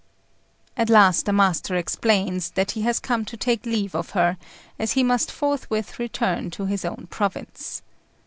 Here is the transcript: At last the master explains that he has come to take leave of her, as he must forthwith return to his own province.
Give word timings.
At 0.75 0.89
last 0.89 1.27
the 1.27 1.31
master 1.31 1.75
explains 1.75 2.49
that 2.55 2.71
he 2.71 2.81
has 2.81 2.99
come 2.99 3.23
to 3.25 3.37
take 3.37 3.67
leave 3.67 3.93
of 3.93 4.09
her, 4.17 4.37
as 4.79 4.93
he 4.93 5.03
must 5.03 5.31
forthwith 5.31 5.99
return 5.99 6.49
to 6.57 6.65
his 6.65 6.83
own 6.83 7.05
province. 7.11 7.83